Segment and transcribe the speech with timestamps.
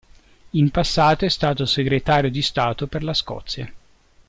[0.53, 3.71] In passato è stato Segretario di Stato per la Scozia.